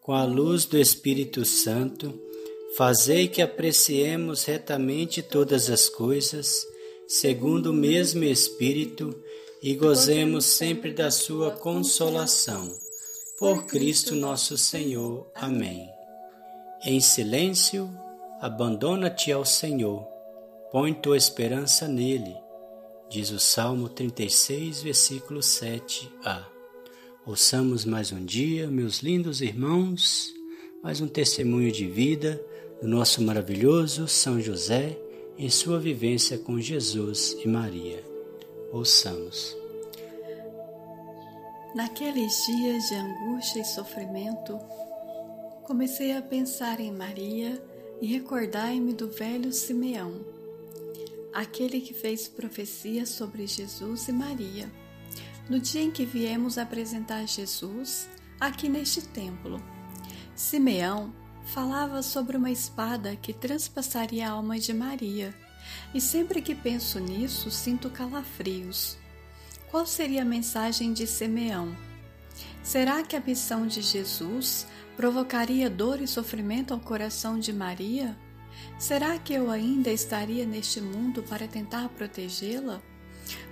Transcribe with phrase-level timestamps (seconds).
[0.00, 2.18] com a luz do Espírito Santo,
[2.76, 6.66] fazei que apreciemos retamente todas as coisas,
[7.06, 9.14] segundo o mesmo Espírito,
[9.62, 12.74] e gozemos sempre da sua consolação.
[13.38, 15.30] Por Cristo nosso Senhor.
[15.34, 15.88] Amém.
[16.84, 17.90] Em silêncio,
[18.40, 20.02] abandona-te ao Senhor,
[20.72, 22.34] põe tua esperança nele,
[23.10, 26.49] diz o Salmo 36, versículo 7a.
[27.26, 30.32] Ouçamos mais um dia, meus lindos irmãos,
[30.82, 32.42] mais um testemunho de vida
[32.80, 34.98] do nosso maravilhoso São José
[35.36, 38.02] em sua vivência com Jesus e Maria.
[38.72, 39.54] Ouçamos.
[41.74, 44.58] Naqueles dias de angústia e sofrimento,
[45.64, 47.62] comecei a pensar em Maria
[48.00, 50.24] e recordai-me do velho Simeão,
[51.34, 54.70] aquele que fez profecia sobre Jesus e Maria
[55.50, 59.60] no dia em que viemos apresentar Jesus aqui neste templo.
[60.32, 61.12] Simeão
[61.44, 65.34] falava sobre uma espada que transpassaria a alma de Maria,
[65.92, 68.96] e sempre que penso nisso sinto calafrios.
[69.72, 71.76] Qual seria a mensagem de Simeão?
[72.62, 78.16] Será que a missão de Jesus provocaria dor e sofrimento ao coração de Maria?
[78.78, 82.80] Será que eu ainda estaria neste mundo para tentar protegê-la?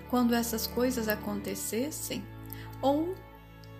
[0.08, 2.24] Quando essas coisas acontecessem,
[2.80, 3.14] ou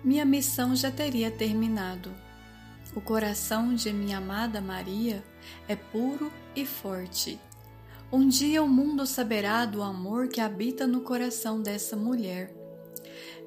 [0.03, 2.11] minha missão já teria terminado.
[2.95, 5.23] O coração de minha amada Maria
[5.67, 7.39] é puro e forte.
[8.11, 12.51] Um dia o mundo saberá do amor que habita no coração dessa mulher.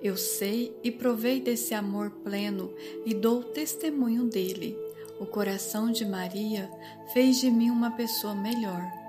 [0.00, 2.72] Eu sei e provei desse amor pleno
[3.04, 4.76] e dou testemunho dele.
[5.18, 6.70] O coração de Maria
[7.12, 9.01] fez de mim uma pessoa melhor.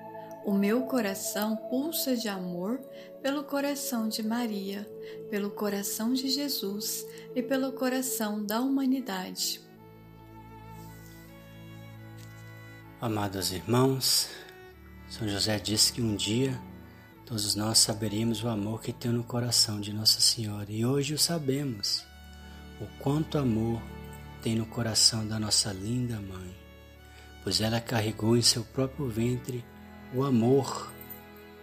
[0.46, 2.78] O meu coração pulsa de amor
[3.22, 4.86] pelo coração de Maria,
[5.30, 9.62] pelo coração de Jesus e pelo coração da humanidade.
[13.00, 14.30] Amados irmãos,
[15.10, 16.60] São José disse que um dia
[17.26, 21.18] todos nós saberíamos o amor que tem no coração de Nossa Senhora e hoje o
[21.18, 22.06] sabemos,
[22.82, 23.82] o quanto amor
[24.42, 26.54] tem no coração da nossa linda mãe,
[27.44, 29.64] pois ela carregou em seu próprio ventre
[30.14, 30.92] o amor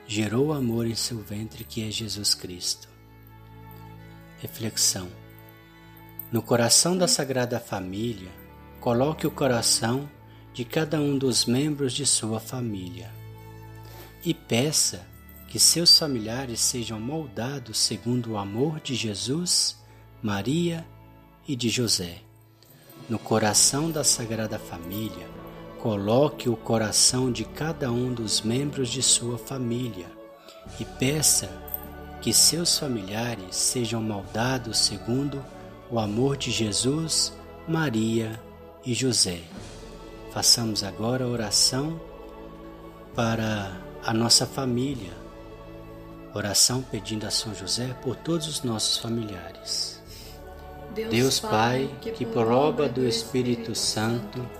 [0.06, 2.88] gerou o amor em seu ventre, que é Jesus Cristo.
[4.41, 5.09] Reflexão:
[6.33, 8.31] No coração da Sagrada Família,
[8.81, 10.10] coloque o coração
[10.53, 13.10] de cada um dos membros de sua família
[14.25, 15.06] e peça
[15.49, 19.78] que seus familiares sejam moldados segundo o amor de Jesus,
[20.22, 20.87] Maria
[21.47, 22.22] e de José.
[23.09, 25.28] No coração da Sagrada Família,
[25.82, 30.06] Coloque o coração de cada um dos membros de sua família
[30.78, 31.48] e peça
[32.20, 35.42] que seus familiares sejam moldados segundo
[35.91, 37.32] o amor de Jesus,
[37.66, 38.38] Maria
[38.84, 39.41] e José.
[40.32, 41.98] Façamos agora a oração
[43.14, 43.74] para
[44.04, 45.12] a nossa família.
[46.34, 49.98] Oração pedindo a São José por todos os nossos familiares.
[50.94, 54.59] Deus, Deus Pai, que por obra do Espírito Santo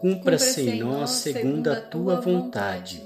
[0.00, 3.02] cumpra-se em nós segundo a tua vontade.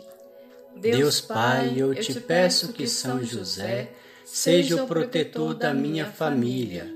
[0.76, 3.90] Deus Pai, eu te peço que São José
[4.24, 6.86] seja o protetor da minha família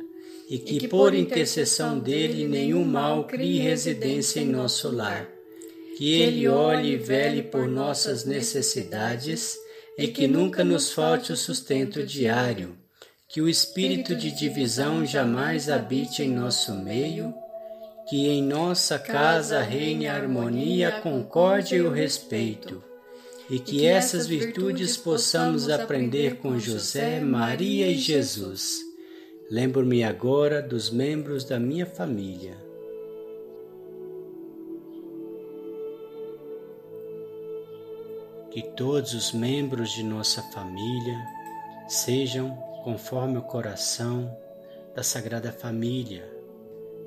[0.49, 5.27] e que, por intercessão dele, nenhum mal crie residência em nosso lar.
[5.97, 9.57] Que ele olhe e vele por nossas necessidades
[9.99, 12.79] e que nunca nos falte o sustento diário.
[13.29, 17.35] Que o espírito de divisão jamais habite em nosso meio
[18.09, 22.83] que em nossa casa reine a harmonia, a concórdia e o respeito,
[23.51, 28.79] e que essas virtudes possamos aprender com José, Maria e Jesus.
[29.51, 32.69] Lembro-me agora dos membros da minha família.
[38.51, 41.17] que todos os membros de nossa família
[41.87, 44.37] sejam conforme o coração
[44.97, 46.38] da Sagrada Família,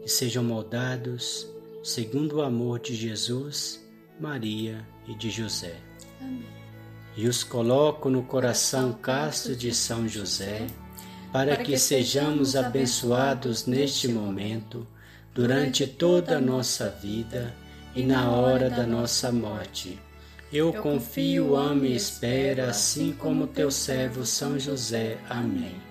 [0.01, 1.47] que sejam moldados
[1.83, 3.83] segundo o amor de Jesus,
[4.19, 5.75] Maria e de José.
[6.19, 6.45] Amém.
[7.15, 10.67] E os coloco no coração casto de São José,
[11.31, 14.87] para que sejamos abençoados neste momento,
[15.33, 17.53] durante toda a nossa vida
[17.95, 19.99] e na hora da nossa morte.
[20.51, 25.17] Eu confio, amo e espero, assim como teu servo São José.
[25.29, 25.90] Amém.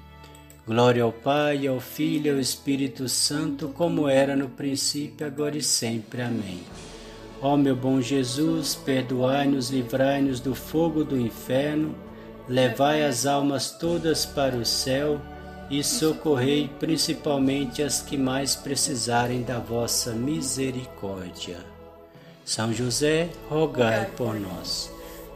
[0.71, 5.61] Glória ao Pai, ao Filho e ao Espírito Santo, como era no princípio, agora e
[5.61, 6.21] sempre.
[6.21, 6.61] Amém.
[7.41, 11.93] Ó meu bom Jesus, perdoai-nos, livrai-nos do fogo do inferno,
[12.47, 15.19] levai as almas todas para o céu
[15.69, 21.57] e socorrei principalmente as que mais precisarem da vossa misericórdia.
[22.45, 24.89] São José, rogai por nós.